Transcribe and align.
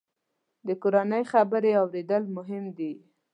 د 0.67 0.69
کورنۍ 0.81 1.23
خبرې 1.31 1.71
اورېدل 1.81 2.23
مهم 2.37 2.65
دي. 2.77 2.93